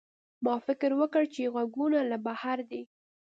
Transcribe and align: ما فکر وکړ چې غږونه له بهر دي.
ما 0.43 0.55
فکر 0.67 0.91
وکړ 0.99 1.23
چې 1.33 1.51
غږونه 1.55 1.99
له 2.11 2.17
بهر 2.25 2.57
دي. 2.69 2.81